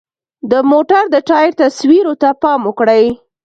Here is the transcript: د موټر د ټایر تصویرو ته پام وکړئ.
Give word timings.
د 0.51 0.53
موټر 0.71 1.03
د 1.13 1.15
ټایر 1.29 1.51
تصویرو 1.61 2.13
ته 2.21 2.29
پام 2.41 2.59
وکړئ. 2.65 3.05